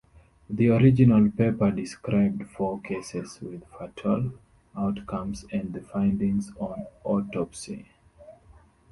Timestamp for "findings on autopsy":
5.81-7.85